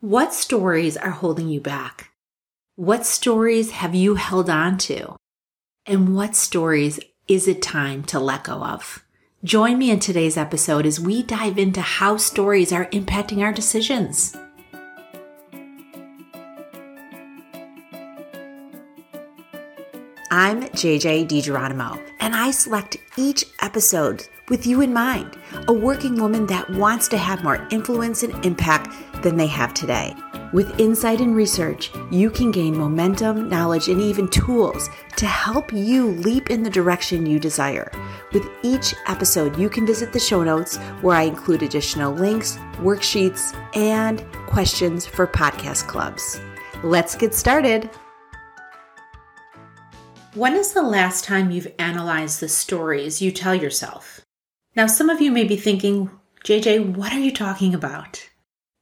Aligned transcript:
What 0.00 0.34
stories 0.34 0.98
are 0.98 1.10
holding 1.10 1.48
you 1.48 1.58
back? 1.58 2.10
What 2.74 3.06
stories 3.06 3.70
have 3.70 3.94
you 3.94 4.16
held 4.16 4.50
on 4.50 4.76
to? 4.78 5.16
And 5.86 6.14
what 6.14 6.36
stories 6.36 7.00
is 7.28 7.48
it 7.48 7.62
time 7.62 8.02
to 8.04 8.20
let 8.20 8.44
go 8.44 8.62
of? 8.62 9.02
Join 9.42 9.78
me 9.78 9.90
in 9.90 9.98
today's 9.98 10.36
episode 10.36 10.84
as 10.84 11.00
we 11.00 11.22
dive 11.22 11.56
into 11.56 11.80
how 11.80 12.18
stories 12.18 12.74
are 12.74 12.84
impacting 12.90 13.38
our 13.38 13.54
decisions. 13.54 14.36
I'm 20.30 20.64
JJ 20.64 21.26
DiGeronimo, 21.26 21.98
and 22.20 22.36
I 22.36 22.50
select 22.50 22.98
each 23.16 23.46
episode 23.62 24.28
with 24.48 24.66
you 24.66 24.80
in 24.80 24.92
mind, 24.92 25.36
a 25.68 25.72
working 25.72 26.20
woman 26.20 26.46
that 26.46 26.68
wants 26.70 27.08
to 27.08 27.18
have 27.18 27.42
more 27.42 27.66
influence 27.70 28.22
and 28.22 28.44
impact 28.44 28.94
than 29.22 29.36
they 29.36 29.46
have 29.46 29.74
today. 29.74 30.14
With 30.52 30.78
insight 30.78 31.20
and 31.20 31.34
research, 31.34 31.90
you 32.10 32.30
can 32.30 32.52
gain 32.52 32.78
momentum, 32.78 33.48
knowledge, 33.48 33.88
and 33.88 34.00
even 34.00 34.28
tools 34.28 34.88
to 35.16 35.26
help 35.26 35.72
you 35.72 36.12
leap 36.12 36.50
in 36.50 36.62
the 36.62 36.70
direction 36.70 37.26
you 37.26 37.40
desire. 37.40 37.90
With 38.32 38.46
each 38.62 38.94
episode, 39.06 39.58
you 39.58 39.68
can 39.68 39.86
visit 39.86 40.12
the 40.12 40.20
show 40.20 40.44
notes 40.44 40.76
where 41.00 41.16
I 41.16 41.22
include 41.22 41.62
additional 41.62 42.12
links, 42.12 42.56
worksheets, 42.76 43.54
and 43.74 44.24
questions 44.46 45.04
for 45.04 45.26
podcast 45.26 45.88
clubs. 45.88 46.40
Let's 46.84 47.16
get 47.16 47.34
started. 47.34 47.90
When 50.34 50.54
is 50.54 50.72
the 50.74 50.82
last 50.82 51.24
time 51.24 51.50
you've 51.50 51.72
analyzed 51.78 52.40
the 52.40 52.48
stories 52.48 53.22
you 53.22 53.32
tell 53.32 53.54
yourself? 53.54 54.25
Now, 54.76 54.86
some 54.86 55.08
of 55.08 55.22
you 55.22 55.32
may 55.32 55.44
be 55.44 55.56
thinking, 55.56 56.10
JJ, 56.44 56.96
what 56.96 57.10
are 57.14 57.18
you 57.18 57.32
talking 57.32 57.74
about? 57.74 58.28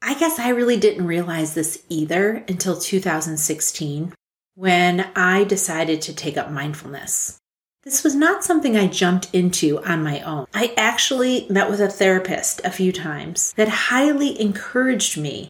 I 0.02 0.14
guess 0.14 0.40
I 0.40 0.48
really 0.48 0.76
didn't 0.76 1.06
realize 1.06 1.54
this 1.54 1.84
either 1.88 2.44
until 2.48 2.76
2016 2.76 4.12
when 4.56 5.08
I 5.14 5.44
decided 5.44 6.02
to 6.02 6.12
take 6.12 6.36
up 6.36 6.50
mindfulness. 6.50 7.38
This 7.84 8.02
was 8.02 8.16
not 8.16 8.42
something 8.42 8.76
I 8.76 8.88
jumped 8.88 9.32
into 9.32 9.80
on 9.84 10.02
my 10.02 10.20
own. 10.22 10.46
I 10.52 10.74
actually 10.76 11.46
met 11.48 11.70
with 11.70 11.80
a 11.80 11.88
therapist 11.88 12.60
a 12.64 12.70
few 12.70 12.90
times 12.90 13.52
that 13.52 13.68
highly 13.68 14.40
encouraged 14.40 15.16
me 15.16 15.48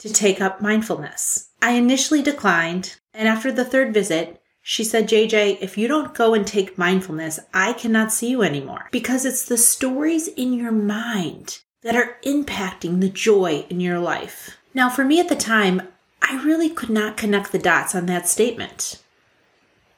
to 0.00 0.12
take 0.12 0.40
up 0.40 0.60
mindfulness. 0.60 1.50
I 1.62 1.72
initially 1.72 2.20
declined, 2.20 2.96
and 3.12 3.28
after 3.28 3.52
the 3.52 3.64
third 3.64 3.94
visit, 3.94 4.42
she 4.66 4.82
said, 4.82 5.06
JJ, 5.06 5.58
if 5.60 5.76
you 5.76 5.86
don't 5.86 6.14
go 6.14 6.32
and 6.32 6.46
take 6.46 6.78
mindfulness, 6.78 7.38
I 7.52 7.74
cannot 7.74 8.10
see 8.10 8.30
you 8.30 8.42
anymore 8.42 8.88
because 8.92 9.26
it's 9.26 9.44
the 9.44 9.58
stories 9.58 10.26
in 10.26 10.54
your 10.54 10.72
mind 10.72 11.58
that 11.82 11.94
are 11.94 12.16
impacting 12.24 13.02
the 13.02 13.10
joy 13.10 13.66
in 13.68 13.78
your 13.78 13.98
life. 13.98 14.56
Now, 14.72 14.88
for 14.88 15.04
me 15.04 15.20
at 15.20 15.28
the 15.28 15.36
time, 15.36 15.82
I 16.22 16.42
really 16.42 16.70
could 16.70 16.88
not 16.88 17.18
connect 17.18 17.52
the 17.52 17.58
dots 17.58 17.94
on 17.94 18.06
that 18.06 18.26
statement. 18.26 19.02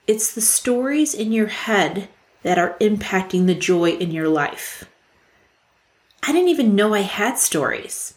It's 0.08 0.34
the 0.34 0.40
stories 0.40 1.14
in 1.14 1.30
your 1.30 1.46
head 1.46 2.08
that 2.42 2.58
are 2.58 2.76
impacting 2.80 3.46
the 3.46 3.54
joy 3.54 3.90
in 3.90 4.10
your 4.10 4.28
life. 4.28 4.90
I 6.24 6.32
didn't 6.32 6.48
even 6.48 6.74
know 6.74 6.92
I 6.92 7.02
had 7.02 7.38
stories. 7.38 8.14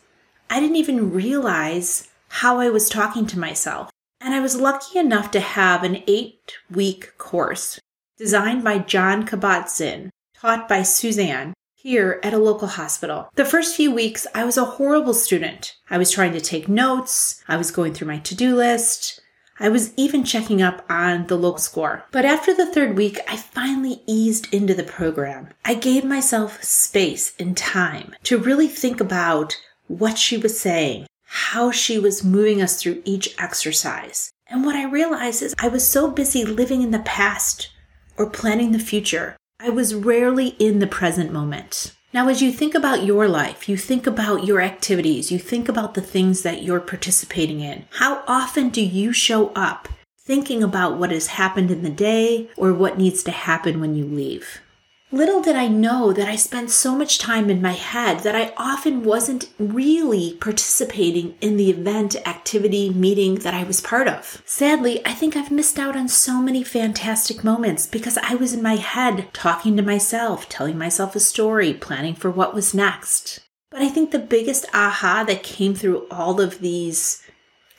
I 0.50 0.60
didn't 0.60 0.78
even 0.78 1.12
realize 1.12 2.08
how 2.28 2.60
I 2.60 2.70
was 2.70 2.90
talking 2.90 3.28
to 3.28 3.38
myself. 3.38 3.92
And 4.22 4.34
I 4.34 4.40
was 4.42 4.60
lucky 4.60 5.00
enough 5.00 5.32
to 5.32 5.40
have 5.40 5.84
an 5.84 6.04
eight 6.08 6.58
week 6.70 7.18
course 7.18 7.80
designed 8.18 8.64
by 8.64 8.80
Jon 8.80 9.26
Kabat-Zinn, 9.26 10.10
taught 10.36 10.68
by 10.68 10.84
Suzanne, 10.84 11.54
here 11.74 12.20
at 12.22 12.34
a 12.34 12.38
local 12.38 12.68
hospital. 12.68 13.30
The 13.36 13.46
first 13.46 13.78
few 13.78 13.94
weeks, 13.94 14.28
I 14.36 14.44
was 14.44 14.58
a 14.58 14.66
horrible 14.66 15.14
student. 15.14 15.78
I 15.90 15.98
was 15.98 16.12
trying 16.12 16.34
to 16.34 16.42
take 16.42 16.68
notes, 16.68 17.42
I 17.48 17.56
was 17.56 17.72
going 17.72 17.94
through 17.94 18.10
my 18.10 18.20
to 18.20 18.36
do 18.36 18.56
list. 18.56 19.22
I 19.62 19.70
was 19.70 19.94
even 19.98 20.24
checking 20.24 20.62
up 20.62 20.86
on 20.90 21.28
the 21.28 21.38
local 21.38 21.60
score. 21.60 22.06
But 22.12 22.26
after 22.26 22.54
the 22.54 22.66
third 22.66 22.96
week, 22.98 23.20
I 23.28 23.36
finally 23.36 24.02
eased 24.08 24.54
into 24.54 24.74
the 24.74 24.84
program. 24.84 25.50
I 25.66 25.74
gave 25.74 26.06
myself 26.06 26.64
space 26.64 27.34
and 27.40 27.58
time 27.58 28.16
to 28.24 28.38
really 28.38 28.68
think 28.68 29.02
about 29.02 29.58
what 29.88 30.18
she 30.18 30.38
was 30.38 30.60
saying, 30.60 31.08
how 31.32 31.70
she 31.70 32.00
was 32.00 32.24
moving 32.24 32.60
us 32.60 32.82
through 32.82 33.02
each 33.06 33.36
exercise. 33.38 34.32
And 34.48 34.66
what 34.66 34.76
I 34.76 34.86
realized 34.86 35.44
is 35.44 35.54
I 35.60 35.68
was 35.68 35.88
so 35.88 36.10
busy 36.10 36.44
living 36.44 36.82
in 36.82 36.90
the 36.90 37.00
past 37.00 37.70
or 38.18 38.30
planning 38.30 38.72
the 38.72 38.80
future, 38.80 39.38
I 39.60 39.70
was 39.70 39.94
rarely 39.94 40.50
in 40.60 40.80
the 40.80 40.88
present 40.88 41.32
moment. 41.32 41.94
Now, 42.12 42.28
as 42.28 42.42
you 42.42 42.52
think 42.52 42.74
about 42.74 43.04
your 43.04 43.28
life, 43.28 43.70
you 43.70 43.78
think 43.78 44.08
about 44.08 44.46
your 44.46 44.60
activities, 44.60 45.32
you 45.32 45.38
think 45.38 45.70
about 45.70 45.94
the 45.94 46.02
things 46.02 46.42
that 46.42 46.64
you're 46.64 46.80
participating 46.80 47.60
in, 47.60 47.86
how 47.92 48.24
often 48.28 48.70
do 48.70 48.82
you 48.82 49.14
show 49.14 49.50
up 49.50 49.88
thinking 50.18 50.64
about 50.64 50.98
what 50.98 51.12
has 51.12 51.28
happened 51.28 51.70
in 51.70 51.84
the 51.84 51.90
day 51.90 52.50
or 52.58 52.74
what 52.74 52.98
needs 52.98 53.22
to 53.24 53.32
happen 53.32 53.80
when 53.80 53.96
you 53.96 54.06
leave? 54.06 54.62
Little 55.12 55.42
did 55.42 55.56
I 55.56 55.68
know 55.68 56.14
that 56.14 56.30
I 56.30 56.36
spent 56.36 56.70
so 56.70 56.96
much 56.96 57.18
time 57.18 57.50
in 57.50 57.64
my 57.64 57.72
head 57.72 58.20
that 58.20 58.36
I 58.36 58.54
often 58.58 59.04
wasn't 59.04 59.50
really 59.58 60.34
participating 60.40 61.36
in 61.42 61.58
the 61.58 61.72
event, 61.72 62.16
activity, 62.28 62.92
meeting 62.92 63.36
that 63.40 63.56
I 63.56 63.64
was 63.64 63.82
part 63.82 64.08
of. 64.08 64.44
Sadly, 64.46 65.04
I 65.08 65.14
think 65.14 65.36
I've 65.36 65.50
missed 65.50 65.80
out 65.80 65.96
on 65.96 66.10
so 66.10 66.40
many 66.40 66.64
fantastic 66.64 67.44
moments 67.44 67.88
because 67.88 68.20
I 68.20 68.36
was 68.36 68.54
in 68.54 68.62
my 68.62 68.76
head 68.76 69.30
talking 69.34 69.76
to 69.78 69.82
myself, 69.82 70.48
telling 70.48 70.78
myself 70.78 71.16
a 71.16 71.20
story, 71.20 71.74
planning 71.74 72.14
for 72.14 72.30
what 72.30 72.54
was 72.54 72.76
next. 72.76 73.40
But 73.72 73.82
I 73.82 73.90
think 73.90 74.12
the 74.12 74.20
biggest 74.20 74.68
aha 74.76 75.24
that 75.26 75.42
came 75.42 75.74
through 75.74 76.06
all 76.12 76.40
of 76.40 76.60
these 76.60 77.24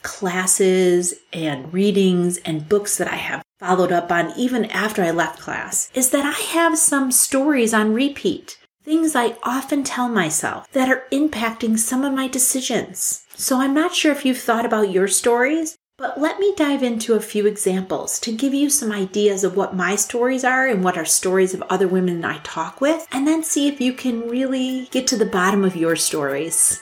classes 0.03 1.13
and 1.31 1.73
readings 1.73 2.39
and 2.39 2.67
books 2.67 2.97
that 2.97 3.07
I 3.07 3.15
have 3.15 3.41
followed 3.61 3.91
up 3.91 4.11
on 4.11 4.33
even 4.35 4.65
after 4.71 5.03
I 5.03 5.11
left 5.11 5.39
class 5.39 5.91
is 5.93 6.09
that 6.09 6.25
I 6.25 6.31
have 6.31 6.79
some 6.79 7.11
stories 7.11 7.75
on 7.75 7.93
repeat. 7.93 8.57
Things 8.83 9.15
I 9.15 9.35
often 9.43 9.83
tell 9.83 10.09
myself 10.09 10.67
that 10.71 10.89
are 10.89 11.03
impacting 11.11 11.77
some 11.77 12.03
of 12.03 12.11
my 12.11 12.27
decisions. 12.27 13.23
So 13.35 13.61
I'm 13.61 13.75
not 13.75 13.93
sure 13.93 14.11
if 14.11 14.25
you've 14.25 14.39
thought 14.39 14.65
about 14.65 14.89
your 14.89 15.07
stories, 15.07 15.77
but 15.95 16.19
let 16.19 16.39
me 16.39 16.55
dive 16.57 16.81
into 16.81 17.13
a 17.13 17.19
few 17.19 17.45
examples 17.45 18.19
to 18.21 18.35
give 18.35 18.55
you 18.55 18.71
some 18.71 18.91
ideas 18.91 19.43
of 19.43 19.55
what 19.55 19.75
my 19.75 19.95
stories 19.95 20.43
are 20.43 20.67
and 20.67 20.83
what 20.83 20.97
are 20.97 21.05
stories 21.05 21.53
of 21.53 21.61
other 21.69 21.87
women 21.87 22.25
I 22.25 22.39
talk 22.39 22.81
with, 22.81 23.07
and 23.11 23.27
then 23.27 23.43
see 23.43 23.67
if 23.67 23.79
you 23.79 23.93
can 23.93 24.27
really 24.27 24.87
get 24.89 25.05
to 25.07 25.17
the 25.17 25.25
bottom 25.27 25.63
of 25.63 25.75
your 25.75 25.95
stories. 25.95 26.81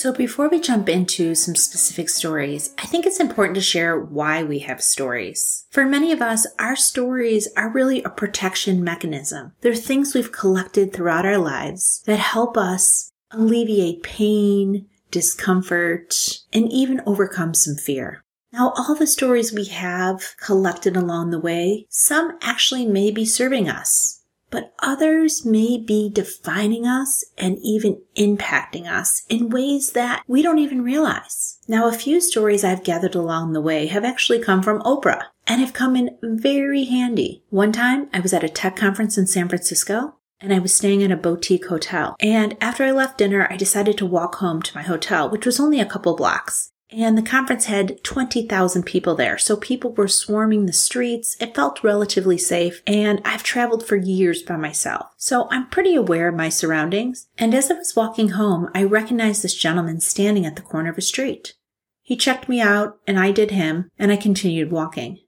So, 0.00 0.12
before 0.12 0.48
we 0.48 0.60
jump 0.60 0.88
into 0.88 1.34
some 1.34 1.56
specific 1.56 2.08
stories, 2.08 2.72
I 2.78 2.86
think 2.86 3.04
it's 3.04 3.18
important 3.18 3.56
to 3.56 3.60
share 3.60 3.98
why 3.98 4.44
we 4.44 4.60
have 4.60 4.80
stories. 4.80 5.66
For 5.72 5.84
many 5.84 6.12
of 6.12 6.22
us, 6.22 6.46
our 6.56 6.76
stories 6.76 7.48
are 7.56 7.68
really 7.68 8.04
a 8.04 8.08
protection 8.08 8.84
mechanism. 8.84 9.54
They're 9.60 9.74
things 9.74 10.14
we've 10.14 10.30
collected 10.30 10.92
throughout 10.92 11.26
our 11.26 11.36
lives 11.36 12.04
that 12.06 12.20
help 12.20 12.56
us 12.56 13.10
alleviate 13.32 14.04
pain, 14.04 14.86
discomfort, 15.10 16.14
and 16.52 16.70
even 16.70 17.00
overcome 17.04 17.52
some 17.54 17.74
fear. 17.74 18.22
Now, 18.52 18.72
all 18.76 18.94
the 18.94 19.04
stories 19.04 19.52
we 19.52 19.64
have 19.64 20.36
collected 20.40 20.96
along 20.96 21.30
the 21.30 21.40
way, 21.40 21.86
some 21.88 22.38
actually 22.40 22.86
may 22.86 23.10
be 23.10 23.24
serving 23.24 23.68
us 23.68 24.17
but 24.50 24.74
others 24.80 25.44
may 25.44 25.78
be 25.78 26.10
defining 26.10 26.86
us 26.86 27.24
and 27.36 27.58
even 27.62 28.00
impacting 28.16 28.86
us 28.86 29.24
in 29.28 29.50
ways 29.50 29.92
that 29.92 30.22
we 30.26 30.42
don't 30.42 30.58
even 30.58 30.82
realize. 30.82 31.58
Now, 31.68 31.88
a 31.88 31.92
few 31.92 32.20
stories 32.20 32.64
I've 32.64 32.84
gathered 32.84 33.14
along 33.14 33.52
the 33.52 33.60
way 33.60 33.86
have 33.86 34.04
actually 34.04 34.40
come 34.40 34.62
from 34.62 34.82
Oprah 34.82 35.24
and 35.46 35.60
have 35.60 35.72
come 35.72 35.96
in 35.96 36.16
very 36.22 36.84
handy. 36.84 37.44
One 37.50 37.72
time 37.72 38.08
I 38.12 38.20
was 38.20 38.32
at 38.32 38.44
a 38.44 38.48
tech 38.48 38.76
conference 38.76 39.18
in 39.18 39.26
San 39.26 39.48
Francisco 39.48 40.14
and 40.40 40.52
I 40.52 40.58
was 40.58 40.74
staying 40.74 41.02
at 41.02 41.10
a 41.10 41.16
boutique 41.16 41.66
hotel. 41.66 42.16
And 42.20 42.56
after 42.60 42.84
I 42.84 42.92
left 42.92 43.18
dinner, 43.18 43.48
I 43.50 43.56
decided 43.56 43.98
to 43.98 44.06
walk 44.06 44.36
home 44.36 44.62
to 44.62 44.76
my 44.76 44.82
hotel, 44.82 45.28
which 45.28 45.44
was 45.44 45.58
only 45.58 45.80
a 45.80 45.86
couple 45.86 46.14
blocks. 46.14 46.70
And 46.90 47.18
the 47.18 47.22
conference 47.22 47.66
had 47.66 48.02
20,000 48.02 48.82
people 48.84 49.14
there, 49.14 49.36
so 49.36 49.56
people 49.56 49.92
were 49.92 50.08
swarming 50.08 50.64
the 50.64 50.72
streets. 50.72 51.36
It 51.38 51.54
felt 51.54 51.84
relatively 51.84 52.38
safe, 52.38 52.82
and 52.86 53.20
I've 53.26 53.42
traveled 53.42 53.86
for 53.86 53.96
years 53.96 54.42
by 54.42 54.56
myself, 54.56 55.08
so 55.18 55.48
I'm 55.50 55.68
pretty 55.68 55.94
aware 55.94 56.28
of 56.28 56.34
my 56.34 56.48
surroundings. 56.48 57.28
And 57.36 57.54
as 57.54 57.70
I 57.70 57.74
was 57.74 57.94
walking 57.94 58.30
home, 58.30 58.70
I 58.74 58.84
recognized 58.84 59.42
this 59.42 59.54
gentleman 59.54 60.00
standing 60.00 60.46
at 60.46 60.56
the 60.56 60.62
corner 60.62 60.88
of 60.88 60.96
a 60.96 61.02
street. 61.02 61.54
He 62.00 62.16
checked 62.16 62.48
me 62.48 62.58
out, 62.58 62.98
and 63.06 63.20
I 63.20 63.32
did 63.32 63.50
him, 63.50 63.90
and 63.98 64.10
I 64.10 64.16
continued 64.16 64.70
walking. 64.70 65.18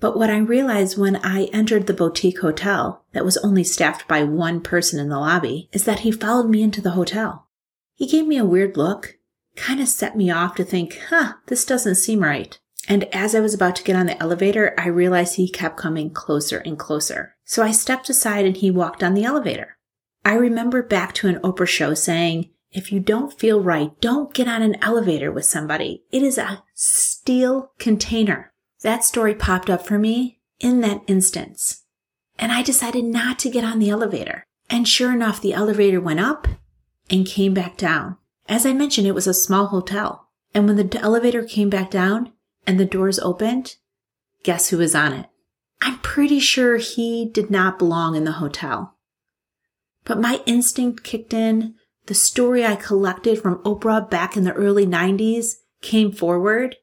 But 0.00 0.18
what 0.18 0.30
I 0.30 0.38
realized 0.38 0.98
when 0.98 1.16
I 1.24 1.44
entered 1.52 1.86
the 1.86 1.94
boutique 1.94 2.40
hotel 2.40 3.04
that 3.12 3.24
was 3.24 3.38
only 3.38 3.62
staffed 3.62 4.08
by 4.08 4.24
one 4.24 4.60
person 4.60 4.98
in 4.98 5.08
the 5.10 5.18
lobby 5.20 5.68
is 5.72 5.84
that 5.84 6.00
he 6.00 6.10
followed 6.10 6.50
me 6.50 6.62
into 6.62 6.80
the 6.80 6.90
hotel. 6.90 7.46
He 7.94 8.06
gave 8.06 8.26
me 8.26 8.36
a 8.36 8.44
weird 8.44 8.76
look 8.76 9.15
kind 9.56 9.80
of 9.80 9.88
set 9.88 10.16
me 10.16 10.30
off 10.30 10.54
to 10.56 10.64
think, 10.64 10.98
huh, 11.08 11.34
this 11.46 11.64
doesn't 11.64 11.96
seem 11.96 12.22
right. 12.22 12.58
And 12.88 13.04
as 13.14 13.34
I 13.34 13.40
was 13.40 13.54
about 13.54 13.74
to 13.76 13.82
get 13.82 13.96
on 13.96 14.06
the 14.06 14.20
elevator, 14.22 14.74
I 14.78 14.88
realized 14.88 15.34
he 15.34 15.50
kept 15.50 15.76
coming 15.76 16.10
closer 16.10 16.58
and 16.58 16.78
closer. 16.78 17.34
So 17.44 17.62
I 17.62 17.72
stepped 17.72 18.08
aside 18.08 18.44
and 18.46 18.56
he 18.56 18.70
walked 18.70 19.02
on 19.02 19.14
the 19.14 19.24
elevator. 19.24 19.76
I 20.24 20.34
remember 20.34 20.82
back 20.82 21.12
to 21.14 21.28
an 21.28 21.40
Oprah 21.40 21.66
show 21.66 21.94
saying, 21.94 22.50
if 22.70 22.92
you 22.92 23.00
don't 23.00 23.38
feel 23.38 23.62
right, 23.62 23.98
don't 24.00 24.34
get 24.34 24.48
on 24.48 24.62
an 24.62 24.76
elevator 24.82 25.32
with 25.32 25.46
somebody. 25.46 26.04
It 26.10 26.22
is 26.22 26.36
a 26.36 26.62
steel 26.74 27.72
container. 27.78 28.52
That 28.82 29.04
story 29.04 29.34
popped 29.34 29.70
up 29.70 29.86
for 29.86 29.98
me 29.98 30.40
in 30.60 30.80
that 30.82 31.02
instance. 31.06 31.84
And 32.38 32.52
I 32.52 32.62
decided 32.62 33.04
not 33.04 33.38
to 33.40 33.50
get 33.50 33.64
on 33.64 33.78
the 33.78 33.90
elevator. 33.90 34.44
And 34.68 34.86
sure 34.86 35.12
enough, 35.12 35.40
the 35.40 35.54
elevator 35.54 36.00
went 36.00 36.20
up 36.20 36.48
and 37.08 37.26
came 37.26 37.54
back 37.54 37.76
down. 37.76 38.16
As 38.48 38.64
I 38.64 38.72
mentioned, 38.72 39.06
it 39.06 39.14
was 39.14 39.26
a 39.26 39.34
small 39.34 39.66
hotel. 39.66 40.28
And 40.54 40.66
when 40.66 40.76
the 40.76 41.00
elevator 41.00 41.44
came 41.44 41.68
back 41.68 41.90
down 41.90 42.32
and 42.66 42.78
the 42.78 42.86
doors 42.86 43.18
opened, 43.18 43.76
guess 44.42 44.68
who 44.68 44.78
was 44.78 44.94
on 44.94 45.12
it? 45.12 45.26
I'm 45.82 45.98
pretty 45.98 46.40
sure 46.40 46.76
he 46.78 47.28
did 47.32 47.50
not 47.50 47.78
belong 47.78 48.14
in 48.14 48.24
the 48.24 48.32
hotel. 48.32 48.96
But 50.04 50.20
my 50.20 50.40
instinct 50.46 51.04
kicked 51.04 51.34
in. 51.34 51.74
The 52.06 52.14
story 52.14 52.64
I 52.64 52.76
collected 52.76 53.42
from 53.42 53.62
Oprah 53.64 54.08
back 54.08 54.36
in 54.36 54.44
the 54.44 54.52
early 54.52 54.86
90s 54.86 55.56
came 55.82 56.12
forward. 56.12 56.76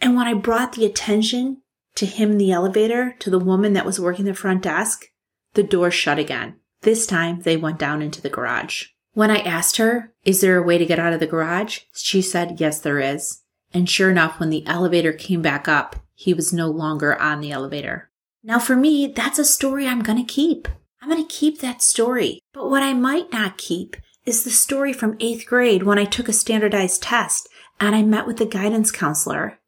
And 0.00 0.16
when 0.16 0.28
I 0.28 0.34
brought 0.34 0.72
the 0.72 0.86
attention 0.86 1.62
to 1.96 2.06
him 2.06 2.30
in 2.32 2.38
the 2.38 2.52
elevator 2.52 3.16
to 3.18 3.28
the 3.28 3.40
woman 3.40 3.72
that 3.72 3.84
was 3.84 4.00
working 4.00 4.24
the 4.24 4.34
front 4.34 4.62
desk, 4.62 5.06
the 5.54 5.64
door 5.64 5.90
shut 5.90 6.18
again. 6.18 6.56
This 6.82 7.06
time 7.06 7.42
they 7.42 7.56
went 7.56 7.78
down 7.78 8.02
into 8.02 8.22
the 8.22 8.30
garage. 8.30 8.86
When 9.18 9.32
I 9.32 9.38
asked 9.38 9.78
her, 9.78 10.12
Is 10.24 10.42
there 10.42 10.56
a 10.56 10.62
way 10.62 10.78
to 10.78 10.86
get 10.86 11.00
out 11.00 11.12
of 11.12 11.18
the 11.18 11.26
garage? 11.26 11.80
She 11.92 12.22
said, 12.22 12.60
Yes, 12.60 12.78
there 12.78 13.00
is. 13.00 13.42
And 13.74 13.90
sure 13.90 14.10
enough, 14.10 14.38
when 14.38 14.50
the 14.50 14.64
elevator 14.64 15.12
came 15.12 15.42
back 15.42 15.66
up, 15.66 15.96
he 16.14 16.32
was 16.32 16.52
no 16.52 16.68
longer 16.68 17.20
on 17.20 17.40
the 17.40 17.50
elevator. 17.50 18.10
Now, 18.44 18.60
for 18.60 18.76
me, 18.76 19.08
that's 19.08 19.40
a 19.40 19.44
story 19.44 19.88
I'm 19.88 20.04
going 20.04 20.24
to 20.24 20.32
keep. 20.32 20.68
I'm 21.02 21.10
going 21.10 21.26
to 21.26 21.34
keep 21.34 21.58
that 21.58 21.82
story. 21.82 22.38
But 22.52 22.70
what 22.70 22.84
I 22.84 22.94
might 22.94 23.32
not 23.32 23.58
keep 23.58 23.96
is 24.24 24.44
the 24.44 24.50
story 24.50 24.92
from 24.92 25.16
eighth 25.18 25.46
grade 25.46 25.82
when 25.82 25.98
I 25.98 26.04
took 26.04 26.28
a 26.28 26.32
standardized 26.32 27.02
test 27.02 27.48
and 27.80 27.96
I 27.96 28.04
met 28.04 28.24
with 28.24 28.36
the 28.36 28.46
guidance 28.46 28.92
counselor. 28.92 29.58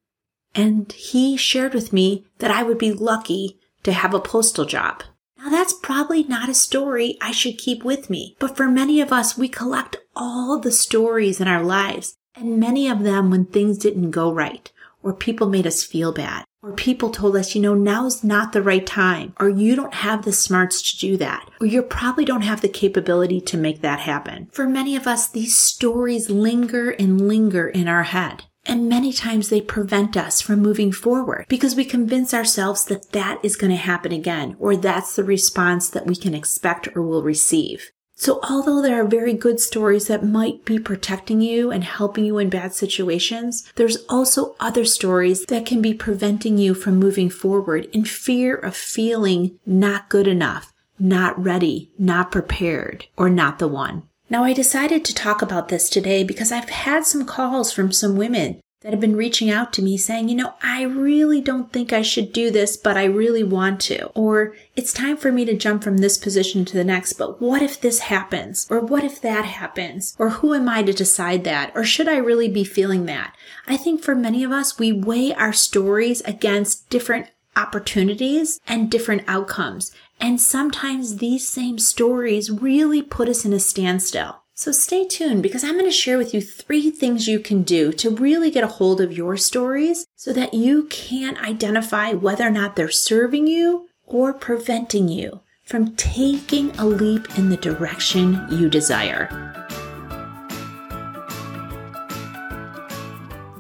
And 0.55 0.93
he 0.93 1.37
shared 1.37 1.75
with 1.75 1.93
me 1.93 2.25
that 2.39 2.53
I 2.53 2.63
would 2.63 2.79
be 2.79 2.93
lucky 2.93 3.59
to 3.83 3.91
have 3.91 4.15
a 4.15 4.21
postal 4.21 4.65
job. 4.65 5.03
Now 5.43 5.49
that's 5.49 5.73
probably 5.73 6.23
not 6.25 6.51
a 6.51 6.55
story 6.55 7.17
I 7.21 7.31
should 7.31 7.57
keep 7.57 7.83
with 7.83 8.11
me, 8.11 8.37
but 8.39 8.59
for 8.59 8.69
many 8.69 9.01
of 9.01 9.11
us, 9.11 9.39
we 9.39 9.49
collect 9.49 9.97
all 10.15 10.59
the 10.59 10.71
stories 10.71 11.41
in 11.41 11.49
our 11.49 11.65
lives, 11.65 12.19
and 12.35 12.61
many 12.61 12.89
of 12.89 13.03
them 13.03 13.31
when 13.31 13.47
things 13.47 13.79
didn't 13.79 14.11
go 14.11 14.31
right, 14.31 14.71
or 15.03 15.15
people 15.15 15.49
made 15.49 15.67
us 15.67 15.83
feel 15.83 16.13
bad, 16.13 16.45
or 16.63 16.73
people 16.73 17.09
told 17.09 17.37
us, 17.37 17.55
you 17.55 17.63
know, 17.63 17.75
now's 17.75 18.23
not 18.23 18.53
the 18.53 18.63
right 18.63 18.87
time, 18.87 19.33
or 19.41 19.49
you 19.49 19.75
don't 19.75 19.95
have 19.95 20.27
the 20.27 20.33
smarts 20.33 20.93
to 20.93 20.99
do 20.99 21.17
that, 21.17 21.49
or 21.59 21.67
you 21.67 21.81
probably 21.81 22.27
don't 22.27 22.43
have 22.43 22.61
the 22.61 22.69
capability 22.69 23.41
to 23.41 23.57
make 23.57 23.81
that 23.81 24.01
happen. 24.01 24.47
For 24.53 24.69
many 24.69 24.95
of 24.95 25.07
us, 25.07 25.27
these 25.27 25.57
stories 25.57 26.29
linger 26.29 26.91
and 26.91 27.27
linger 27.27 27.67
in 27.67 27.89
our 27.89 28.03
head. 28.03 28.45
And 28.65 28.89
many 28.89 29.13
times 29.13 29.49
they 29.49 29.61
prevent 29.61 30.17
us 30.17 30.41
from 30.41 30.61
moving 30.61 30.93
forward 30.93 31.47
because 31.49 31.75
we 31.75 31.85
convince 31.85 32.35
ourselves 32.35 32.85
that 32.87 33.13
that 33.13 33.39
is 33.43 33.57
going 33.57 33.71
to 33.71 33.77
happen 33.77 34.13
again 34.13 34.57
or 34.59 34.77
that's 34.77 35.17
the 35.17 35.25
response 35.25 35.89
that 35.91 36.07
we 36.07 36.15
can 36.15 36.35
expect 36.35 36.89
or 36.95 37.03
will 37.03 37.23
receive. 37.23 37.91
So 38.21 38.39
although 38.43 38.83
there 38.83 39.03
are 39.03 39.09
very 39.09 39.33
good 39.33 39.61
stories 39.61 40.09
that 40.09 40.23
might 40.23 40.67
be 40.67 40.79
protecting 40.79 41.41
you 41.41 41.71
and 41.71 41.83
helping 41.83 42.27
you 42.27 42.37
in 42.37 42.51
bad 42.51 42.75
situations, 42.75 43.73
there's 43.77 44.05
also 44.11 44.57
other 44.61 44.85
stories 44.85 45.47
that 45.47 45.65
can 45.65 45.81
be 45.81 45.95
preventing 45.95 46.59
you 46.59 46.75
from 46.75 46.97
moving 46.97 47.31
forward 47.31 47.87
in 47.95 48.05
fear 48.05 48.55
of 48.55 48.77
feeling 48.77 49.59
not 49.65 50.11
good 50.11 50.29
enough, 50.29 50.75
not 50.99 51.43
ready, 51.43 51.93
not 51.99 52.31
prepared, 52.31 53.07
or 53.17 53.31
not 53.31 53.59
the 53.59 53.69
one. 53.69 54.03
Now, 54.31 54.45
I 54.45 54.53
decided 54.53 55.05
to 55.05 55.15
talk 55.15 55.43
about 55.43 55.69
this 55.69 55.91
today 55.91 56.23
because 56.23 56.53
I've 56.53 56.71
had 56.71 57.05
some 57.05 57.27
calls 57.27 57.73
from 57.73 57.91
some 57.91 58.17
women 58.17 58.61
that 58.83 58.93
have 58.93 59.01
been 59.01 59.17
reaching 59.17 59.51
out 59.51 59.73
to 59.73 59.83
me 59.83 59.97
saying, 59.97 60.29
you 60.29 60.37
know, 60.37 60.55
I 60.63 60.85
really 60.85 61.41
don't 61.41 61.73
think 61.73 61.93
I 61.93 62.01
should 62.01 62.33
do 62.33 62.49
this, 62.49 62.77
but 62.77 62.97
I 62.97 63.05
really 63.05 63.43
want 63.43 63.81
to. 63.83 64.07
Or 64.11 64.55
it's 64.77 64.93
time 64.93 65.17
for 65.17 65.33
me 65.33 65.45
to 65.47 65.57
jump 65.57 65.83
from 65.83 65.99
this 65.99 66.17
position 66.17 66.65
to 66.65 66.75
the 66.75 66.85
next, 66.85 67.15
but 67.15 67.43
what 67.43 67.61
if 67.61 67.81
this 67.81 67.99
happens? 67.99 68.69
Or 68.71 68.79
what 68.81 69.03
if 69.03 69.21
that 69.21 69.45
happens? 69.45 70.15
Or 70.17 70.31
who 70.31 70.55
am 70.55 70.69
I 70.69 70.85
to 70.85 70.93
decide 70.93 71.43
that? 71.45 71.73
Or 71.75 71.83
should 71.83 72.07
I 72.07 72.17
really 72.17 72.49
be 72.49 72.63
feeling 72.63 73.07
that? 73.07 73.35
I 73.67 73.77
think 73.77 74.01
for 74.01 74.15
many 74.15 74.45
of 74.45 74.53
us, 74.53 74.79
we 74.79 74.93
weigh 74.93 75.35
our 75.35 75.53
stories 75.53 76.21
against 76.23 76.89
different 76.89 77.27
opportunities 77.57 78.61
and 78.67 78.91
different 78.91 79.25
outcomes. 79.27 79.95
And 80.21 80.41
sometimes 80.41 81.17
these 81.17 81.49
same 81.49 81.79
stories 81.79 82.51
really 82.51 83.03
put 83.03 83.29
us 83.29 83.45
in 83.45 83.53
a 83.53 83.61
standstill. 83.61 84.43
So 84.55 84.73
stay 84.73 85.07
tuned 85.07 85.43
because 85.43 85.65
I'm 85.65 85.79
going 85.79 85.87
to 85.87 85.91
share 85.91 86.19
with 86.19 86.35
you 86.35 86.43
three 86.43 86.91
things 86.91 87.27
you 87.27 87.41
can 87.41 87.63
do 87.63 87.93
to 87.93 88.11
really 88.11 88.51
get 88.51 88.63
a 88.63 88.67
hold 88.67 89.01
of 89.01 89.17
your 89.17 89.39
stories 89.39 90.07
so 90.17 90.35
that 90.35 90.53
you 90.53 90.85
can 90.85 91.39
identify 91.39 92.13
whether 92.13 92.47
or 92.47 92.51
not 92.51 92.77
they're 92.77 92.91
serving 92.91 93.47
you 93.47 93.89
or 94.05 94.35
preventing 94.35 95.09
you 95.09 95.41
from 95.65 95.97
taking 95.97 96.77
a 96.79 96.85
leap 96.85 97.39
in 97.39 97.49
the 97.49 97.57
direction 97.57 98.47
you 98.51 98.69
desire. 98.69 99.29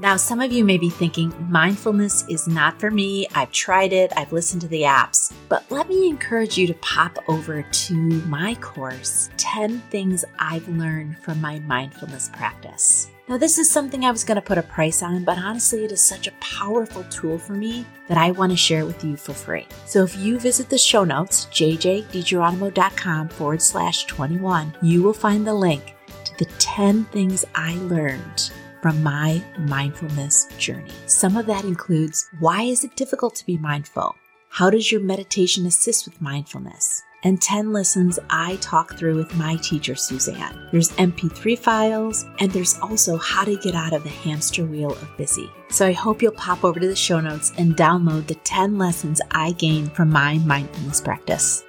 Now, 0.00 0.16
some 0.16 0.40
of 0.40 0.50
you 0.50 0.64
may 0.64 0.78
be 0.78 0.88
thinking, 0.88 1.30
mindfulness 1.50 2.24
is 2.26 2.48
not 2.48 2.80
for 2.80 2.90
me. 2.90 3.26
I've 3.34 3.52
tried 3.52 3.92
it, 3.92 4.10
I've 4.16 4.32
listened 4.32 4.62
to 4.62 4.68
the 4.68 4.80
apps. 4.80 5.30
But 5.50 5.70
let 5.70 5.90
me 5.90 6.08
encourage 6.08 6.56
you 6.56 6.66
to 6.68 6.74
pop 6.74 7.18
over 7.28 7.60
to 7.60 7.94
my 7.94 8.54
course 8.62 9.28
10 9.36 9.80
Things 9.90 10.24
I've 10.38 10.66
Learned 10.68 11.18
from 11.18 11.38
My 11.42 11.58
Mindfulness 11.58 12.30
Practice. 12.32 13.10
Now, 13.28 13.36
this 13.36 13.58
is 13.58 13.70
something 13.70 14.06
I 14.06 14.10
was 14.10 14.24
going 14.24 14.36
to 14.36 14.42
put 14.42 14.56
a 14.56 14.62
price 14.62 15.02
on, 15.02 15.22
but 15.22 15.36
honestly, 15.36 15.84
it 15.84 15.92
is 15.92 16.02
such 16.02 16.26
a 16.26 16.32
powerful 16.40 17.04
tool 17.04 17.36
for 17.36 17.52
me 17.52 17.84
that 18.08 18.16
I 18.16 18.30
want 18.30 18.52
to 18.52 18.56
share 18.56 18.86
with 18.86 19.04
you 19.04 19.18
for 19.18 19.34
free. 19.34 19.66
So 19.84 20.02
if 20.02 20.16
you 20.16 20.38
visit 20.38 20.70
the 20.70 20.78
show 20.78 21.04
notes, 21.04 21.44
jjdigeronimo.com 21.52 23.28
forward 23.28 23.60
slash 23.60 24.06
21, 24.06 24.76
you 24.80 25.02
will 25.02 25.12
find 25.12 25.46
the 25.46 25.52
link 25.52 25.94
to 26.24 26.38
the 26.38 26.50
10 26.58 27.04
things 27.04 27.44
I 27.54 27.74
learned 27.74 28.50
from 28.82 29.02
my 29.02 29.42
mindfulness 29.58 30.46
journey. 30.58 30.90
Some 31.06 31.36
of 31.36 31.46
that 31.46 31.64
includes 31.64 32.28
why 32.38 32.62
is 32.62 32.84
it 32.84 32.96
difficult 32.96 33.34
to 33.36 33.46
be 33.46 33.58
mindful? 33.58 34.16
How 34.48 34.70
does 34.70 34.90
your 34.90 35.00
meditation 35.00 35.66
assist 35.66 36.06
with 36.06 36.20
mindfulness? 36.20 37.02
And 37.22 37.40
10 37.40 37.72
lessons 37.72 38.18
I 38.30 38.56
talk 38.56 38.96
through 38.96 39.16
with 39.16 39.34
my 39.36 39.56
teacher, 39.56 39.94
Suzanne. 39.94 40.68
There's 40.72 40.90
MP3 40.92 41.58
files, 41.58 42.24
and 42.38 42.50
there's 42.50 42.78
also 42.78 43.18
how 43.18 43.44
to 43.44 43.58
get 43.58 43.74
out 43.74 43.92
of 43.92 44.02
the 44.02 44.08
hamster 44.08 44.64
wheel 44.64 44.92
of 44.92 45.16
busy. 45.18 45.50
So 45.68 45.86
I 45.86 45.92
hope 45.92 46.22
you'll 46.22 46.32
pop 46.32 46.64
over 46.64 46.80
to 46.80 46.88
the 46.88 46.96
show 46.96 47.20
notes 47.20 47.52
and 47.58 47.76
download 47.76 48.26
the 48.26 48.36
10 48.36 48.78
lessons 48.78 49.20
I 49.30 49.52
gained 49.52 49.92
from 49.94 50.10
my 50.10 50.38
mindfulness 50.38 51.02
practice. 51.02 51.62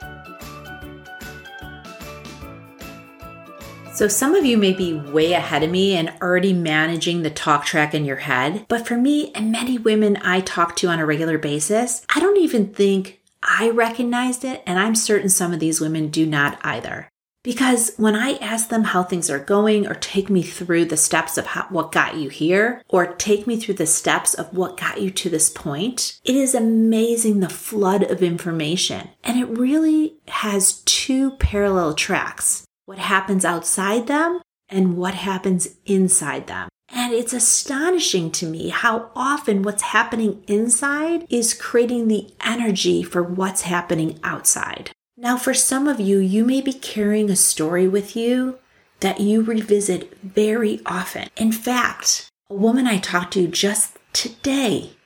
So, 4.01 4.07
some 4.07 4.33
of 4.33 4.47
you 4.47 4.57
may 4.57 4.73
be 4.73 4.95
way 4.95 5.33
ahead 5.33 5.61
of 5.61 5.69
me 5.69 5.93
and 5.95 6.11
already 6.23 6.53
managing 6.53 7.21
the 7.21 7.29
talk 7.29 7.65
track 7.65 7.93
in 7.93 8.03
your 8.03 8.15
head. 8.15 8.65
But 8.67 8.87
for 8.87 8.97
me 8.97 9.31
and 9.35 9.51
many 9.51 9.77
women 9.77 10.17
I 10.23 10.39
talk 10.39 10.75
to 10.77 10.87
on 10.87 10.97
a 10.97 11.05
regular 11.05 11.37
basis, 11.37 12.03
I 12.09 12.19
don't 12.19 12.39
even 12.39 12.73
think 12.73 13.21
I 13.43 13.69
recognized 13.69 14.43
it. 14.43 14.63
And 14.65 14.79
I'm 14.79 14.95
certain 14.95 15.29
some 15.29 15.53
of 15.53 15.59
these 15.59 15.79
women 15.79 16.07
do 16.07 16.25
not 16.25 16.57
either. 16.63 17.09
Because 17.43 17.93
when 17.97 18.15
I 18.15 18.37
ask 18.37 18.69
them 18.69 18.85
how 18.85 19.03
things 19.03 19.29
are 19.29 19.37
going, 19.37 19.85
or 19.85 19.93
take 19.93 20.31
me 20.31 20.41
through 20.41 20.85
the 20.85 20.97
steps 20.97 21.37
of 21.37 21.45
how, 21.45 21.67
what 21.69 21.91
got 21.91 22.15
you 22.15 22.29
here, 22.29 22.81
or 22.89 23.05
take 23.05 23.45
me 23.45 23.59
through 23.59 23.75
the 23.75 23.85
steps 23.85 24.33
of 24.33 24.51
what 24.51 24.77
got 24.77 24.99
you 24.99 25.11
to 25.11 25.29
this 25.29 25.51
point, 25.51 26.19
it 26.23 26.35
is 26.35 26.55
amazing 26.55 27.39
the 27.39 27.49
flood 27.49 28.01
of 28.01 28.23
information. 28.23 29.09
And 29.23 29.37
it 29.39 29.59
really 29.59 30.15
has 30.27 30.81
two 30.85 31.31
parallel 31.37 31.93
tracks 31.93 32.65
what 32.91 32.99
happens 32.99 33.45
outside 33.45 34.07
them 34.07 34.41
and 34.67 34.97
what 34.97 35.13
happens 35.13 35.77
inside 35.85 36.47
them. 36.47 36.67
And 36.89 37.13
it's 37.13 37.31
astonishing 37.31 38.31
to 38.31 38.45
me 38.45 38.67
how 38.67 39.11
often 39.15 39.63
what's 39.63 39.81
happening 39.81 40.43
inside 40.45 41.25
is 41.29 41.53
creating 41.53 42.09
the 42.09 42.33
energy 42.43 43.01
for 43.01 43.23
what's 43.23 43.61
happening 43.61 44.19
outside. 44.25 44.91
Now, 45.15 45.37
for 45.37 45.53
some 45.53 45.87
of 45.87 46.01
you, 46.01 46.17
you 46.17 46.43
may 46.43 46.59
be 46.59 46.73
carrying 46.73 47.29
a 47.29 47.35
story 47.37 47.87
with 47.87 48.13
you 48.13 48.59
that 48.99 49.21
you 49.21 49.41
revisit 49.41 50.13
very 50.21 50.81
often. 50.85 51.29
In 51.37 51.53
fact, 51.53 52.29
a 52.49 52.55
woman 52.55 52.87
I 52.87 52.97
talked 52.97 53.31
to 53.35 53.47
just 53.47 53.97
today 54.11 54.97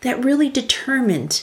that 0.00 0.24
really 0.24 0.48
determined 0.48 1.42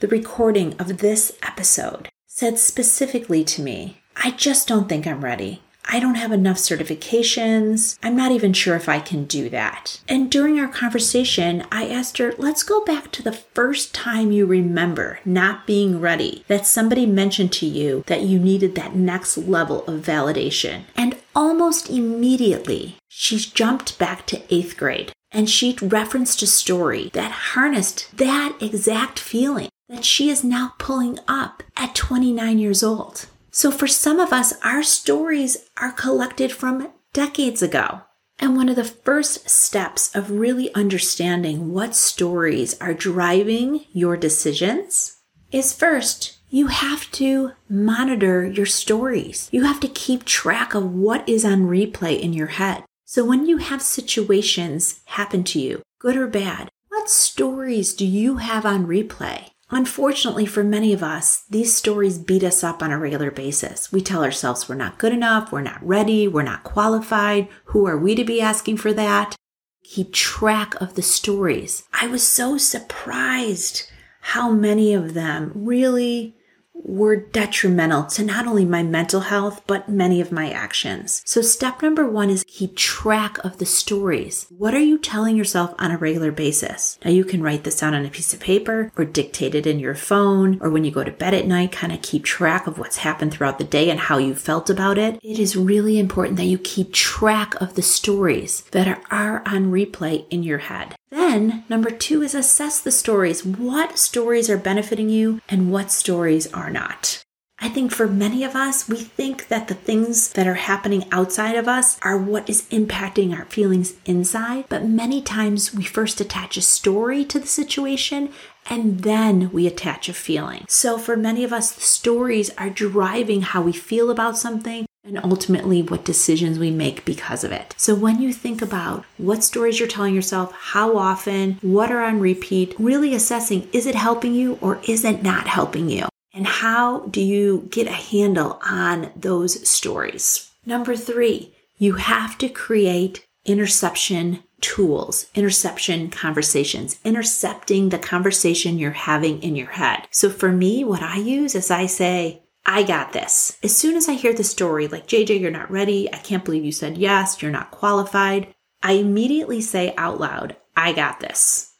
the 0.00 0.08
recording 0.08 0.74
of 0.78 0.98
this 0.98 1.36
episode 1.42 2.08
said 2.26 2.58
specifically 2.58 3.44
to 3.44 3.60
me, 3.60 4.00
I 4.22 4.32
just 4.32 4.68
don't 4.68 4.88
think 4.88 5.06
I'm 5.06 5.24
ready. 5.24 5.62
I 5.90 6.00
don't 6.00 6.16
have 6.16 6.32
enough 6.32 6.58
certifications. 6.58 7.98
I'm 8.02 8.14
not 8.14 8.30
even 8.30 8.52
sure 8.52 8.76
if 8.76 8.90
I 8.90 9.00
can 9.00 9.24
do 9.24 9.48
that. 9.48 10.00
And 10.06 10.30
during 10.30 10.60
our 10.60 10.68
conversation, 10.68 11.64
I 11.72 11.88
asked 11.88 12.18
her, 12.18 12.34
let's 12.36 12.62
go 12.62 12.84
back 12.84 13.10
to 13.12 13.22
the 13.22 13.32
first 13.32 13.94
time 13.94 14.30
you 14.30 14.44
remember 14.44 15.20
not 15.24 15.66
being 15.66 15.98
ready, 15.98 16.44
that 16.46 16.66
somebody 16.66 17.06
mentioned 17.06 17.52
to 17.54 17.66
you 17.66 18.04
that 18.06 18.22
you 18.22 18.38
needed 18.38 18.74
that 18.74 18.94
next 18.94 19.38
level 19.38 19.82
of 19.86 20.02
validation. 20.02 20.82
And 20.94 21.16
almost 21.34 21.88
immediately, 21.88 22.96
she 23.08 23.38
jumped 23.38 23.98
back 23.98 24.26
to 24.26 24.42
eighth 24.54 24.76
grade 24.76 25.12
and 25.30 25.48
she 25.48 25.76
referenced 25.80 26.42
a 26.42 26.46
story 26.46 27.10
that 27.14 27.30
harnessed 27.54 28.14
that 28.16 28.56
exact 28.60 29.18
feeling 29.18 29.68
that 29.88 30.04
she 30.04 30.28
is 30.28 30.44
now 30.44 30.74
pulling 30.78 31.18
up 31.26 31.62
at 31.76 31.94
29 31.94 32.58
years 32.58 32.82
old. 32.82 33.26
So 33.50 33.70
for 33.70 33.86
some 33.86 34.20
of 34.20 34.32
us, 34.32 34.54
our 34.62 34.82
stories 34.82 35.68
are 35.76 35.92
collected 35.92 36.52
from 36.52 36.92
decades 37.12 37.62
ago. 37.62 38.02
And 38.38 38.56
one 38.56 38.68
of 38.68 38.76
the 38.76 38.84
first 38.84 39.50
steps 39.50 40.14
of 40.14 40.30
really 40.30 40.72
understanding 40.74 41.72
what 41.72 41.96
stories 41.96 42.80
are 42.80 42.94
driving 42.94 43.84
your 43.92 44.16
decisions 44.16 45.16
is 45.50 45.74
first, 45.74 46.38
you 46.50 46.68
have 46.68 47.10
to 47.12 47.52
monitor 47.68 48.46
your 48.46 48.66
stories. 48.66 49.48
You 49.50 49.64
have 49.64 49.80
to 49.80 49.88
keep 49.88 50.24
track 50.24 50.74
of 50.74 50.94
what 50.94 51.28
is 51.28 51.44
on 51.44 51.62
replay 51.62 52.20
in 52.20 52.32
your 52.32 52.46
head. 52.46 52.84
So 53.04 53.24
when 53.24 53.46
you 53.46 53.56
have 53.56 53.82
situations 53.82 55.00
happen 55.06 55.42
to 55.44 55.58
you, 55.58 55.82
good 55.98 56.16
or 56.16 56.26
bad, 56.26 56.68
what 56.88 57.10
stories 57.10 57.94
do 57.94 58.06
you 58.06 58.36
have 58.36 58.64
on 58.64 58.86
replay? 58.86 59.50
Unfortunately, 59.70 60.46
for 60.46 60.64
many 60.64 60.94
of 60.94 61.02
us, 61.02 61.44
these 61.50 61.76
stories 61.76 62.18
beat 62.18 62.42
us 62.42 62.64
up 62.64 62.82
on 62.82 62.90
a 62.90 62.98
regular 62.98 63.30
basis. 63.30 63.92
We 63.92 64.00
tell 64.00 64.24
ourselves 64.24 64.68
we're 64.68 64.76
not 64.76 64.98
good 64.98 65.12
enough, 65.12 65.52
we're 65.52 65.60
not 65.60 65.86
ready, 65.86 66.26
we're 66.26 66.42
not 66.42 66.64
qualified. 66.64 67.48
Who 67.66 67.86
are 67.86 67.98
we 67.98 68.14
to 68.14 68.24
be 68.24 68.40
asking 68.40 68.78
for 68.78 68.94
that? 68.94 69.36
Keep 69.84 70.14
track 70.14 70.74
of 70.80 70.94
the 70.94 71.02
stories. 71.02 71.84
I 71.92 72.06
was 72.06 72.26
so 72.26 72.56
surprised 72.56 73.90
how 74.20 74.50
many 74.52 74.94
of 74.94 75.12
them 75.14 75.52
really 75.54 76.37
were 76.84 77.16
detrimental 77.16 78.04
to 78.04 78.24
not 78.24 78.46
only 78.46 78.64
my 78.64 78.82
mental 78.82 79.20
health, 79.20 79.62
but 79.66 79.88
many 79.88 80.20
of 80.20 80.32
my 80.32 80.50
actions. 80.50 81.22
So 81.24 81.42
step 81.42 81.82
number 81.82 82.08
one 82.08 82.30
is 82.30 82.44
keep 82.46 82.76
track 82.76 83.38
of 83.44 83.58
the 83.58 83.66
stories. 83.66 84.46
What 84.50 84.74
are 84.74 84.80
you 84.80 84.98
telling 84.98 85.36
yourself 85.36 85.74
on 85.78 85.90
a 85.90 85.98
regular 85.98 86.32
basis? 86.32 86.98
Now 87.04 87.10
you 87.10 87.24
can 87.24 87.42
write 87.42 87.64
this 87.64 87.80
down 87.80 87.94
on 87.94 88.06
a 88.06 88.10
piece 88.10 88.32
of 88.32 88.40
paper 88.40 88.92
or 88.96 89.04
dictate 89.04 89.54
it 89.54 89.66
in 89.66 89.78
your 89.78 89.94
phone 89.94 90.58
or 90.60 90.70
when 90.70 90.84
you 90.84 90.90
go 90.90 91.04
to 91.04 91.10
bed 91.10 91.34
at 91.34 91.46
night, 91.46 91.72
kind 91.72 91.92
of 91.92 92.02
keep 92.02 92.24
track 92.24 92.66
of 92.66 92.78
what's 92.78 92.98
happened 92.98 93.32
throughout 93.32 93.58
the 93.58 93.64
day 93.64 93.90
and 93.90 94.00
how 94.00 94.18
you 94.18 94.34
felt 94.34 94.70
about 94.70 94.98
it. 94.98 95.18
It 95.22 95.38
is 95.38 95.56
really 95.56 95.98
important 95.98 96.36
that 96.38 96.44
you 96.44 96.58
keep 96.58 96.92
track 96.92 97.54
of 97.60 97.74
the 97.74 97.82
stories 97.82 98.62
that 98.72 99.02
are, 99.10 99.42
on 99.46 99.70
replay 99.70 100.26
in 100.30 100.42
your 100.42 100.58
head. 100.58 100.94
Then, 101.10 101.64
number 101.68 101.90
two 101.90 102.22
is 102.22 102.34
assess 102.34 102.80
the 102.80 102.90
stories. 102.90 103.44
What 103.44 103.98
stories 103.98 104.50
are 104.50 104.58
benefiting 104.58 105.08
you 105.08 105.40
and 105.48 105.72
what 105.72 105.90
stories 105.90 106.52
are 106.52 106.70
not? 106.70 107.24
I 107.60 107.68
think 107.68 107.90
for 107.90 108.06
many 108.06 108.44
of 108.44 108.54
us, 108.54 108.88
we 108.88 108.98
think 108.98 109.48
that 109.48 109.66
the 109.66 109.74
things 109.74 110.32
that 110.34 110.46
are 110.46 110.54
happening 110.54 111.06
outside 111.10 111.56
of 111.56 111.66
us 111.66 111.98
are 112.02 112.16
what 112.16 112.48
is 112.48 112.68
impacting 112.70 113.36
our 113.36 113.46
feelings 113.46 113.94
inside. 114.04 114.66
But 114.68 114.86
many 114.86 115.20
times 115.20 115.74
we 115.74 115.82
first 115.82 116.20
attach 116.20 116.56
a 116.56 116.62
story 116.62 117.24
to 117.24 117.40
the 117.40 117.48
situation 117.48 118.32
and 118.70 119.00
then 119.00 119.50
we 119.50 119.66
attach 119.66 120.08
a 120.08 120.14
feeling. 120.14 120.66
So 120.68 120.98
for 120.98 121.16
many 121.16 121.42
of 121.42 121.52
us, 121.52 121.72
the 121.72 121.80
stories 121.80 122.50
are 122.56 122.70
driving 122.70 123.42
how 123.42 123.62
we 123.62 123.72
feel 123.72 124.10
about 124.10 124.38
something 124.38 124.87
and 125.08 125.18
ultimately 125.24 125.82
what 125.82 126.04
decisions 126.04 126.58
we 126.58 126.70
make 126.70 127.04
because 127.04 127.42
of 127.42 127.50
it. 127.50 127.74
So 127.76 127.94
when 127.94 128.20
you 128.20 128.32
think 128.32 128.62
about 128.62 129.04
what 129.16 129.42
stories 129.42 129.80
you're 129.80 129.88
telling 129.88 130.14
yourself, 130.14 130.52
how 130.52 130.96
often, 130.96 131.58
what 131.62 131.90
are 131.90 132.02
on 132.02 132.20
repeat, 132.20 132.74
really 132.78 133.14
assessing 133.14 133.68
is 133.72 133.86
it 133.86 133.94
helping 133.94 134.34
you 134.34 134.58
or 134.60 134.80
is 134.86 135.04
it 135.04 135.22
not 135.22 135.46
helping 135.46 135.88
you? 135.88 136.06
And 136.34 136.46
how 136.46 137.00
do 137.06 137.20
you 137.20 137.66
get 137.70 137.88
a 137.88 137.92
handle 137.92 138.60
on 138.64 139.10
those 139.16 139.68
stories? 139.68 140.50
Number 140.64 140.94
three, 140.94 141.54
you 141.78 141.94
have 141.94 142.38
to 142.38 142.48
create 142.48 143.26
interception 143.44 144.44
tools, 144.60 145.26
interception 145.34 146.10
conversations, 146.10 146.98
intercepting 147.04 147.88
the 147.88 147.98
conversation 147.98 148.78
you're 148.78 148.90
having 148.90 149.42
in 149.42 149.56
your 149.56 149.68
head. 149.68 150.06
So 150.10 150.30
for 150.30 150.50
me, 150.50 150.84
what 150.84 151.02
I 151.02 151.16
use 151.16 151.54
is 151.54 151.70
I 151.70 151.86
say, 151.86 152.42
I 152.66 152.82
got 152.82 153.12
this. 153.12 153.56
As 153.62 153.76
soon 153.76 153.96
as 153.96 154.08
I 154.08 154.12
hear 154.12 154.34
the 154.34 154.44
story, 154.44 154.88
like, 154.88 155.06
JJ, 155.06 155.40
you're 155.40 155.50
not 155.50 155.70
ready. 155.70 156.12
I 156.12 156.18
can't 156.18 156.44
believe 156.44 156.64
you 156.64 156.72
said 156.72 156.98
yes. 156.98 157.40
You're 157.40 157.50
not 157.50 157.70
qualified. 157.70 158.54
I 158.82 158.92
immediately 158.92 159.60
say 159.60 159.94
out 159.96 160.20
loud, 160.20 160.56
I 160.76 160.92
got 160.92 161.20
this. 161.20 161.74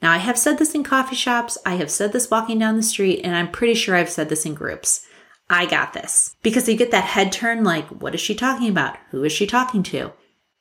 Now, 0.00 0.12
I 0.12 0.18
have 0.18 0.38
said 0.38 0.58
this 0.58 0.74
in 0.74 0.84
coffee 0.84 1.16
shops. 1.16 1.58
I 1.66 1.74
have 1.76 1.90
said 1.90 2.12
this 2.12 2.30
walking 2.30 2.58
down 2.58 2.76
the 2.76 2.82
street, 2.82 3.22
and 3.24 3.34
I'm 3.34 3.50
pretty 3.50 3.74
sure 3.74 3.96
I've 3.96 4.10
said 4.10 4.28
this 4.28 4.46
in 4.46 4.54
groups. 4.54 5.04
I 5.50 5.66
got 5.66 5.92
this. 5.92 6.36
Because 6.42 6.68
you 6.68 6.76
get 6.76 6.90
that 6.92 7.04
head 7.04 7.32
turn 7.32 7.64
like, 7.64 7.88
what 7.88 8.14
is 8.14 8.20
she 8.20 8.34
talking 8.34 8.68
about? 8.68 8.96
Who 9.10 9.24
is 9.24 9.32
she 9.32 9.46
talking 9.46 9.82
to? 9.84 10.12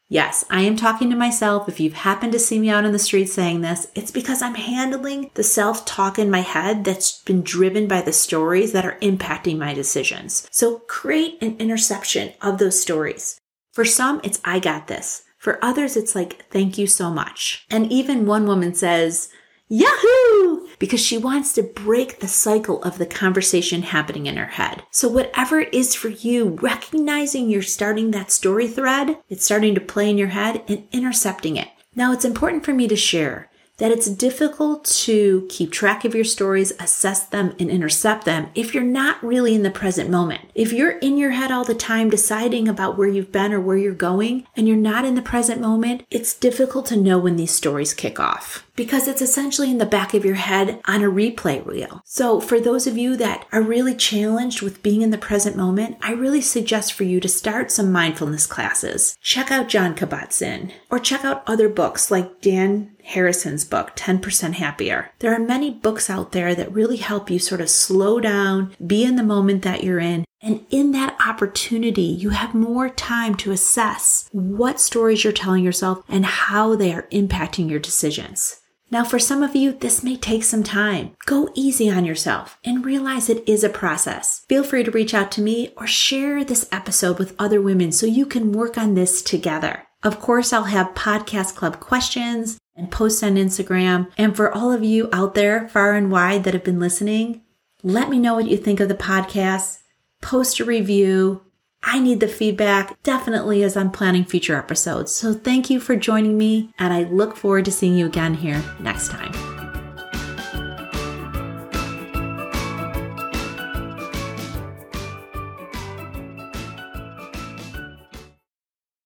Yes, 0.09 0.45
I 0.49 0.61
am 0.61 0.77
talking 0.77 1.09
to 1.09 1.17
myself. 1.17 1.67
If 1.67 1.81
you've 1.81 1.93
happened 1.93 2.31
to 2.31 2.39
see 2.39 2.59
me 2.59 2.69
out 2.69 2.85
in 2.85 2.93
the 2.93 2.99
street 2.99 3.27
saying 3.27 3.59
this, 3.59 3.87
it's 3.93 4.11
because 4.11 4.41
I'm 4.41 4.55
handling 4.55 5.31
the 5.33 5.43
self 5.43 5.83
talk 5.83 6.17
in 6.17 6.31
my 6.31 6.39
head 6.39 6.85
that's 6.85 7.21
been 7.23 7.41
driven 7.41 7.87
by 7.87 8.01
the 8.01 8.13
stories 8.13 8.71
that 8.71 8.85
are 8.85 8.97
impacting 9.01 9.57
my 9.57 9.73
decisions. 9.73 10.47
So 10.49 10.79
create 10.79 11.37
an 11.41 11.57
interception 11.59 12.31
of 12.41 12.57
those 12.57 12.79
stories. 12.79 13.41
For 13.73 13.83
some, 13.83 14.21
it's 14.23 14.39
I 14.45 14.59
got 14.59 14.87
this. 14.87 15.23
For 15.37 15.63
others, 15.63 15.97
it's 15.97 16.15
like, 16.15 16.45
thank 16.51 16.77
you 16.77 16.87
so 16.87 17.09
much. 17.09 17.65
And 17.69 17.91
even 17.91 18.25
one 18.25 18.47
woman 18.47 18.73
says, 18.73 19.29
Yahoo! 19.69 20.65
Because 20.79 21.01
she 21.01 21.17
wants 21.17 21.51
to 21.53 21.63
break 21.63 22.19
the 22.19 22.27
cycle 22.27 22.81
of 22.83 22.97
the 22.97 23.05
conversation 23.05 23.81
happening 23.81 24.25
in 24.25 24.37
her 24.37 24.45
head. 24.45 24.83
So, 24.91 25.09
whatever 25.09 25.59
it 25.59 25.73
is 25.73 25.93
for 25.93 26.07
you, 26.07 26.57
recognizing 26.61 27.49
you're 27.49 27.61
starting 27.61 28.11
that 28.11 28.31
story 28.31 28.67
thread, 28.67 29.17
it's 29.27 29.43
starting 29.43 29.75
to 29.75 29.81
play 29.81 30.09
in 30.09 30.17
your 30.17 30.29
head 30.29 30.63
and 30.69 30.87
intercepting 30.93 31.57
it. 31.57 31.67
Now, 31.95 32.13
it's 32.13 32.23
important 32.23 32.63
for 32.63 32.73
me 32.73 32.87
to 32.87 32.95
share 32.95 33.49
that 33.77 33.91
it's 33.91 34.09
difficult 34.09 34.85
to 34.85 35.45
keep 35.49 35.71
track 35.71 36.03
of 36.05 36.15
your 36.15 36.23
stories, 36.23 36.71
assess 36.79 37.25
them, 37.25 37.53
and 37.59 37.69
intercept 37.69 38.25
them 38.25 38.49
if 38.55 38.73
you're 38.73 38.83
not 38.83 39.23
really 39.23 39.53
in 39.53 39.63
the 39.63 39.69
present 39.69 40.09
moment. 40.09 40.41
If 40.55 40.73
you're 40.73 40.97
in 40.99 41.17
your 41.17 41.31
head 41.31 41.51
all 41.51 41.63
the 41.63 41.75
time 41.75 42.09
deciding 42.09 42.67
about 42.67 42.97
where 42.97 43.07
you've 43.07 43.31
been 43.31 43.53
or 43.53 43.59
where 43.59 43.77
you're 43.77 43.93
going, 43.93 44.47
and 44.55 44.67
you're 44.67 44.77
not 44.77 45.05
in 45.05 45.15
the 45.15 45.21
present 45.21 45.61
moment, 45.61 46.05
it's 46.09 46.33
difficult 46.33 46.85
to 46.87 46.95
know 46.95 47.19
when 47.19 47.35
these 47.35 47.51
stories 47.51 47.93
kick 47.93 48.19
off 48.19 48.66
because 48.77 49.07
it's 49.09 49.21
essentially 49.21 49.69
in 49.69 49.79
the 49.79 49.85
back 49.85 50.13
of 50.13 50.23
your 50.23 50.35
head 50.35 50.79
on 50.85 51.03
a 51.03 51.11
replay 51.11 51.65
reel. 51.65 52.01
So, 52.05 52.39
for 52.39 52.61
those 52.61 52.87
of 52.87 52.97
you 52.97 53.17
that 53.17 53.45
are 53.51 53.61
really 53.61 53.95
challenged 53.95 54.61
with 54.61 54.81
being 54.81 55.01
in 55.01 55.09
the 55.09 55.17
present 55.17 55.57
moment, 55.57 55.97
I 56.01 56.11
really 56.13 56.41
suggest 56.41 56.93
for 56.93 57.03
you 57.03 57.19
to 57.19 57.27
start 57.27 57.71
some 57.71 57.91
mindfulness 57.91 58.45
classes. 58.45 59.17
Check 59.19 59.51
out 59.51 59.67
Jon 59.67 59.95
Kabat-Zinn 59.95 60.71
or 60.89 60.99
check 60.99 61.25
out 61.25 61.43
other 61.45 61.67
books 61.67 62.09
like 62.09 62.39
Dan 62.39 62.95
Harrison's 63.03 63.65
book, 63.65 63.95
10% 63.95 64.53
Happier. 64.53 65.11
There 65.19 65.33
are 65.33 65.39
many 65.39 65.71
books 65.71 66.09
out 66.09 66.31
there 66.31 66.53
that 66.53 66.71
really 66.71 66.97
help 66.97 67.29
you 67.29 67.39
sort 67.39 67.61
of 67.61 67.69
slow 67.69 68.19
down, 68.19 68.75
be 68.85 69.03
in 69.03 69.15
the 69.15 69.23
moment 69.23 69.63
that 69.63 69.83
you're 69.83 69.99
in, 69.99 70.25
and 70.41 70.65
in 70.69 70.91
that 70.91 71.17
opportunity, 71.25 72.03
you 72.03 72.29
have 72.29 72.53
more 72.53 72.89
time 72.89 73.33
to 73.35 73.51
assess 73.51 74.29
what 74.31 74.79
stories 74.79 75.23
you're 75.23 75.33
telling 75.33 75.63
yourself 75.63 76.03
and 76.07 76.25
how 76.25 76.75
they 76.75 76.93
are 76.93 77.07
impacting 77.11 77.69
your 77.69 77.79
decisions. 77.79 78.61
Now, 78.89 79.03
for 79.03 79.19
some 79.19 79.43
of 79.43 79.55
you, 79.55 79.73
this 79.73 80.01
may 80.01 80.15
take 80.15 80.43
some 80.43 80.63
time. 80.63 81.15
Go 81.25 81.49
easy 81.53 81.89
on 81.89 82.05
yourself 82.05 82.57
and 82.63 82.85
realize 82.85 83.29
it 83.29 83.47
is 83.47 83.63
a 83.63 83.69
process. 83.69 84.45
Feel 84.47 84.63
free 84.63 84.83
to 84.83 84.91
reach 84.91 85.13
out 85.13 85.29
to 85.33 85.41
me 85.41 85.73
or 85.75 85.85
share 85.85 86.45
this 86.45 86.69
episode 86.71 87.19
with 87.19 87.35
other 87.37 87.61
women 87.61 87.91
so 87.91 88.05
you 88.05 88.25
can 88.25 88.53
work 88.53 88.77
on 88.77 88.93
this 88.93 89.21
together. 89.21 89.83
Of 90.03 90.21
course, 90.21 90.53
I'll 90.53 90.65
have 90.65 90.93
podcast 90.93 91.55
club 91.55 91.81
questions 91.81 92.59
and 92.77 92.89
posts 92.89 93.23
on 93.23 93.35
Instagram. 93.35 94.09
And 94.17 94.35
for 94.35 94.53
all 94.53 94.71
of 94.71 94.83
you 94.83 95.09
out 95.11 95.33
there 95.33 95.67
far 95.67 95.93
and 95.93 96.09
wide 96.09 96.45
that 96.45 96.53
have 96.53 96.63
been 96.63 96.79
listening, 96.79 97.41
let 97.83 98.09
me 98.09 98.19
know 98.19 98.35
what 98.35 98.47
you 98.47 98.55
think 98.55 98.79
of 98.79 98.87
the 98.87 98.95
podcast. 98.95 99.79
Post 100.21 100.59
a 100.59 100.65
review, 100.65 101.41
I 101.89 101.99
need 101.99 102.19
the 102.19 102.27
feedback 102.27 103.01
definitely 103.01 103.63
as 103.63 103.77
I'm 103.77 103.91
planning 103.91 104.25
future 104.25 104.57
episodes. 104.57 105.13
So 105.13 105.33
thank 105.33 105.69
you 105.69 105.79
for 105.79 105.95
joining 105.95 106.37
me, 106.37 106.69
and 106.77 106.93
I 106.93 107.03
look 107.03 107.37
forward 107.37 107.63
to 107.65 107.71
seeing 107.71 107.97
you 107.97 108.05
again 108.05 108.33
here 108.33 108.61
next 108.81 109.09
time. 109.09 109.66